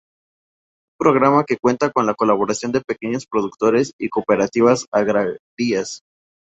Un 0.89 0.97
programa 1.03 1.43
que 1.45 1.59
cuenta 1.59 1.91
con 1.91 2.07
la 2.07 2.15
colaboración 2.15 2.71
de 2.71 2.81
pequeños 2.81 3.27
productores 3.27 3.93
y 3.99 4.09
cooperativas 4.09 4.87
agrarias. 4.91 6.01